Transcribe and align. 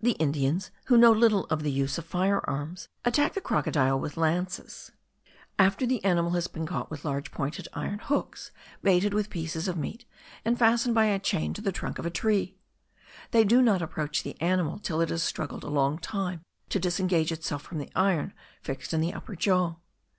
The 0.00 0.12
Indians, 0.12 0.70
who 0.86 0.96
know 0.96 1.12
little 1.12 1.44
of 1.50 1.62
the 1.62 1.70
use 1.70 1.98
of 1.98 2.06
fire 2.06 2.40
arms, 2.48 2.88
attack 3.04 3.34
the 3.34 3.40
crocodile 3.42 4.00
with 4.00 4.16
lances, 4.16 4.92
after 5.58 5.84
the 5.84 6.02
animal 6.06 6.30
has 6.30 6.46
been 6.48 6.64
caught 6.66 6.90
with 6.90 7.04
large 7.04 7.30
pointed 7.32 7.68
iron 7.74 7.98
hooks, 7.98 8.50
baited 8.82 9.12
with 9.12 9.28
pieces 9.28 9.68
of 9.68 9.76
meat, 9.76 10.06
and 10.42 10.58
fastened 10.58 10.94
by 10.94 11.04
a 11.04 11.18
chain 11.18 11.52
to 11.52 11.60
the 11.60 11.70
trunk 11.70 11.98
of 11.98 12.06
a 12.06 12.10
tree. 12.10 12.56
They 13.30 13.44
do 13.44 13.60
not 13.60 13.82
approach 13.82 14.22
the 14.22 14.40
animal 14.40 14.78
till 14.78 15.02
it 15.02 15.10
has 15.10 15.22
struggled 15.22 15.64
a 15.64 15.68
long 15.68 15.98
time 15.98 16.40
to 16.70 16.80
disengage 16.80 17.30
itself 17.30 17.60
from 17.60 17.76
the 17.76 17.90
iron 17.94 18.32
fixed 18.62 18.94
in 18.94 19.02
the 19.02 19.12
upper 19.12 19.36
jaw. 19.36 19.74